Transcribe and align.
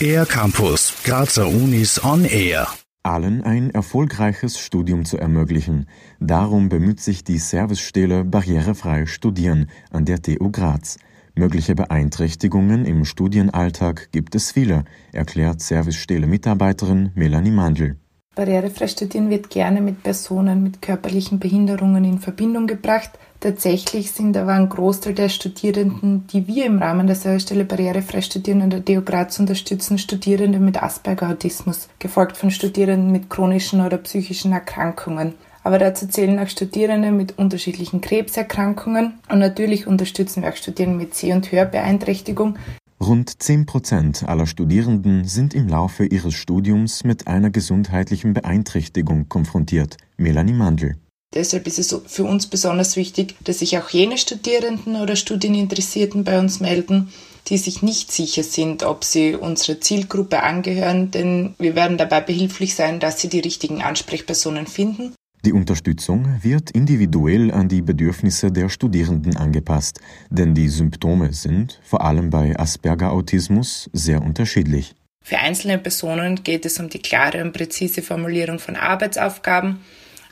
Air 0.00 0.26
Campus, 0.26 0.94
Grazer 1.04 1.48
Unis 1.48 2.02
on 2.04 2.24
Air. 2.24 2.68
Allen 3.02 3.42
ein 3.42 3.70
erfolgreiches 3.70 4.58
Studium 4.58 5.04
zu 5.04 5.16
ermöglichen. 5.16 5.86
Darum 6.20 6.68
bemüht 6.68 7.00
sich 7.00 7.24
die 7.24 7.38
Servicestelle 7.38 8.24
Barrierefrei 8.24 9.06
Studieren 9.06 9.70
an 9.90 10.04
der 10.04 10.20
TU 10.20 10.50
Graz. 10.50 10.98
Mögliche 11.34 11.74
Beeinträchtigungen 11.74 12.84
im 12.84 13.04
Studienalltag 13.04 14.10
gibt 14.12 14.34
es 14.34 14.52
viele, 14.52 14.84
erklärt 15.12 15.60
Servicestelle-Mitarbeiterin 15.60 17.12
Melanie 17.14 17.50
Mandl. 17.50 17.96
Barrierefrei 18.36 18.86
Studieren 18.86 19.30
wird 19.30 19.48
gerne 19.48 19.80
mit 19.80 20.02
Personen 20.02 20.62
mit 20.62 20.82
körperlichen 20.82 21.38
Behinderungen 21.38 22.04
in 22.04 22.18
Verbindung 22.18 22.66
gebracht. 22.66 23.12
Tatsächlich 23.40 24.12
sind 24.12 24.36
aber 24.36 24.52
ein 24.52 24.68
Großteil 24.68 25.14
der 25.14 25.30
Studierenden, 25.30 26.26
die 26.26 26.46
wir 26.46 26.66
im 26.66 26.78
Rahmen 26.78 27.06
der 27.06 27.16
Servicestelle 27.16 27.64
Barrierefrei 27.64 28.20
Studieren 28.20 28.60
an 28.60 28.68
der 28.68 28.80
DO 28.80 29.00
Graz 29.00 29.40
unterstützen, 29.40 29.96
Studierende 29.96 30.58
mit 30.58 30.82
Asperger-Autismus, 30.82 31.88
gefolgt 31.98 32.36
von 32.36 32.50
Studierenden 32.50 33.10
mit 33.10 33.30
chronischen 33.30 33.80
oder 33.80 33.96
psychischen 33.96 34.52
Erkrankungen. 34.52 35.32
Aber 35.62 35.78
dazu 35.78 36.06
zählen 36.06 36.38
auch 36.38 36.48
Studierende 36.48 37.12
mit 37.12 37.38
unterschiedlichen 37.38 38.02
Krebserkrankungen 38.02 39.14
und 39.30 39.38
natürlich 39.38 39.86
unterstützen 39.86 40.42
wir 40.42 40.50
auch 40.50 40.56
Studierende 40.56 40.98
mit 40.98 41.14
Seh- 41.14 41.32
und 41.32 41.50
Hörbeeinträchtigung, 41.50 42.58
Rund 42.98 43.42
10 43.42 43.66
Prozent 43.66 44.22
aller 44.26 44.46
Studierenden 44.46 45.26
sind 45.26 45.52
im 45.52 45.68
Laufe 45.68 46.06
ihres 46.06 46.32
Studiums 46.32 47.04
mit 47.04 47.26
einer 47.26 47.50
gesundheitlichen 47.50 48.32
Beeinträchtigung 48.32 49.28
konfrontiert. 49.28 49.98
Melanie 50.16 50.54
Mandl. 50.54 50.96
Deshalb 51.34 51.66
ist 51.66 51.78
es 51.78 51.94
für 52.06 52.24
uns 52.24 52.46
besonders 52.46 52.96
wichtig, 52.96 53.34
dass 53.44 53.58
sich 53.58 53.76
auch 53.76 53.90
jene 53.90 54.16
Studierenden 54.16 54.96
oder 54.96 55.14
Studieninteressierten 55.14 56.24
bei 56.24 56.38
uns 56.38 56.60
melden, 56.60 57.12
die 57.48 57.58
sich 57.58 57.82
nicht 57.82 58.10
sicher 58.10 58.42
sind, 58.42 58.82
ob 58.82 59.04
sie 59.04 59.34
unserer 59.34 59.78
Zielgruppe 59.78 60.42
angehören, 60.42 61.10
denn 61.10 61.54
wir 61.58 61.74
werden 61.74 61.98
dabei 61.98 62.22
behilflich 62.22 62.74
sein, 62.74 62.98
dass 62.98 63.20
sie 63.20 63.28
die 63.28 63.40
richtigen 63.40 63.82
Ansprechpersonen 63.82 64.66
finden 64.66 65.12
die 65.46 65.52
Unterstützung 65.52 66.42
wird 66.42 66.72
individuell 66.72 67.52
an 67.52 67.68
die 67.68 67.80
Bedürfnisse 67.80 68.50
der 68.50 68.68
Studierenden 68.68 69.36
angepasst, 69.36 70.00
denn 70.28 70.54
die 70.54 70.68
Symptome 70.68 71.32
sind, 71.32 71.80
vor 71.84 72.02
allem 72.04 72.30
bei 72.30 72.58
Asperger-Autismus, 72.58 73.88
sehr 73.92 74.22
unterschiedlich. 74.22 74.94
Für 75.24 75.38
einzelne 75.38 75.78
Personen 75.78 76.42
geht 76.42 76.66
es 76.66 76.80
um 76.80 76.88
die 76.88 76.98
klare 76.98 77.42
und 77.42 77.52
präzise 77.52 78.02
Formulierung 78.02 78.58
von 78.58 78.74
Arbeitsaufgaben. 78.74 79.78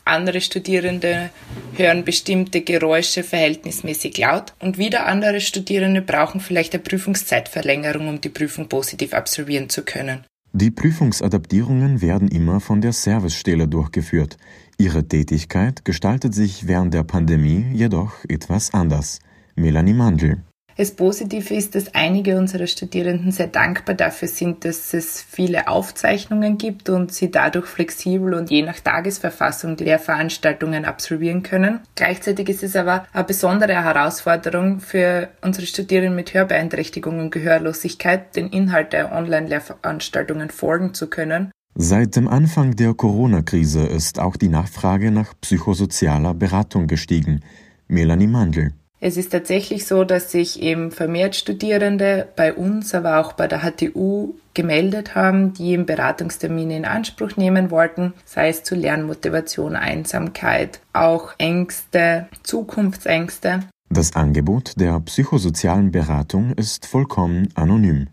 Andere 0.04 0.40
Studierende 0.40 1.30
hören 1.76 2.04
bestimmte 2.04 2.62
Geräusche 2.62 3.22
verhältnismäßig 3.22 4.18
laut 4.18 4.52
und 4.58 4.78
wieder 4.78 5.06
andere 5.06 5.40
Studierende 5.40 6.02
brauchen 6.02 6.40
vielleicht 6.40 6.74
eine 6.74 6.82
Prüfungszeitverlängerung, 6.82 8.08
um 8.08 8.20
die 8.20 8.28
Prüfung 8.28 8.68
positiv 8.68 9.14
absolvieren 9.14 9.68
zu 9.68 9.82
können. 9.82 10.24
Die 10.56 10.70
Prüfungsadaptierungen 10.70 12.00
werden 12.00 12.28
immer 12.28 12.60
von 12.60 12.80
der 12.80 12.92
Servicestelle 12.92 13.66
durchgeführt. 13.66 14.36
Ihre 14.78 15.08
Tätigkeit 15.08 15.84
gestaltet 15.84 16.32
sich 16.32 16.68
während 16.68 16.94
der 16.94 17.02
Pandemie 17.02 17.66
jedoch 17.72 18.24
etwas 18.28 18.72
anders. 18.72 19.18
Melanie 19.56 19.94
Mandl. 19.94 20.44
Das 20.76 20.90
Positive 20.90 21.54
ist, 21.54 21.76
dass 21.76 21.94
einige 21.94 22.36
unserer 22.36 22.66
Studierenden 22.66 23.30
sehr 23.30 23.46
dankbar 23.46 23.94
dafür 23.94 24.26
sind, 24.26 24.64
dass 24.64 24.92
es 24.92 25.22
viele 25.22 25.68
Aufzeichnungen 25.68 26.58
gibt 26.58 26.88
und 26.88 27.12
sie 27.12 27.30
dadurch 27.30 27.66
flexibel 27.66 28.34
und 28.34 28.50
je 28.50 28.62
nach 28.62 28.80
Tagesverfassung 28.80 29.76
die 29.76 29.84
Lehrveranstaltungen 29.84 30.84
absolvieren 30.84 31.44
können. 31.44 31.78
Gleichzeitig 31.94 32.48
ist 32.48 32.64
es 32.64 32.74
aber 32.74 33.06
eine 33.12 33.22
besondere 33.22 33.84
Herausforderung 33.84 34.80
für 34.80 35.28
unsere 35.42 35.66
Studierenden 35.66 36.16
mit 36.16 36.34
Hörbeeinträchtigung 36.34 37.20
und 37.20 37.30
Gehörlosigkeit, 37.30 38.34
den 38.34 38.48
Inhalt 38.48 38.92
der 38.92 39.12
Online-Lehrveranstaltungen 39.12 40.50
folgen 40.50 40.92
zu 40.92 41.08
können. 41.08 41.52
Seit 41.76 42.16
dem 42.16 42.26
Anfang 42.26 42.74
der 42.74 42.94
Corona-Krise 42.94 43.86
ist 43.86 44.18
auch 44.18 44.36
die 44.36 44.48
Nachfrage 44.48 45.12
nach 45.12 45.34
psychosozialer 45.40 46.34
Beratung 46.34 46.88
gestiegen. 46.88 47.42
Melanie 47.86 48.26
Mandl. 48.26 48.72
Es 49.06 49.18
ist 49.18 49.32
tatsächlich 49.32 49.84
so, 49.84 50.04
dass 50.04 50.32
sich 50.32 50.62
eben 50.62 50.90
vermehrt 50.90 51.36
Studierende 51.36 52.26
bei 52.36 52.54
uns, 52.54 52.94
aber 52.94 53.18
auch 53.20 53.34
bei 53.34 53.46
der 53.46 53.60
HTU 53.60 54.32
gemeldet 54.54 55.14
haben, 55.14 55.52
die 55.52 55.72
eben 55.72 55.84
Beratungstermine 55.84 56.74
in 56.74 56.84
Anspruch 56.86 57.36
nehmen 57.36 57.70
wollten, 57.70 58.14
sei 58.24 58.48
es 58.48 58.62
zu 58.62 58.74
Lernmotivation, 58.74 59.76
Einsamkeit, 59.76 60.80
auch 60.94 61.34
Ängste, 61.36 62.28
Zukunftsängste. 62.44 63.60
Das 63.90 64.16
Angebot 64.16 64.80
der 64.80 64.98
psychosozialen 65.00 65.90
Beratung 65.90 66.54
ist 66.54 66.86
vollkommen 66.86 67.48
anonym. 67.54 68.06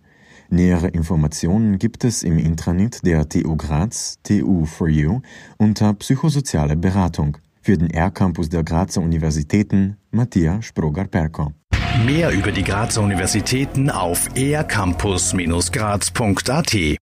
Nähere 0.50 0.90
Informationen 0.90 1.80
gibt 1.80 2.04
es 2.04 2.22
im 2.22 2.38
Intranet 2.38 3.06
der 3.06 3.30
TU 3.30 3.56
Graz, 3.56 4.18
TU 4.24 4.66
for 4.66 4.90
You, 4.90 5.22
unter 5.58 5.94
psychosoziale 5.94 6.76
Beratung. 6.76 7.38
Für 7.62 7.78
den 7.78 7.92
R-Campus 7.92 8.50
der 8.50 8.64
Grazer 8.64 9.02
Universitäten 9.02 9.96
Mattia 10.12 10.62
Sprogar-Perko. 10.62 11.54
Mehr 12.06 12.32
über 12.32 12.52
die 12.52 12.64
Grazer 12.64 13.02
Universitäten 13.02 13.90
auf 13.90 14.30
ercampus-graz.at 14.36 16.98